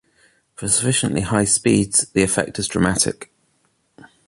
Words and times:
For 0.55 0.67
sufficiently 0.67 1.21
high 1.21 1.45
speeds, 1.45 2.09
the 2.09 2.23
effect 2.23 2.57
is 2.57 2.67
dramatic. 2.67 3.31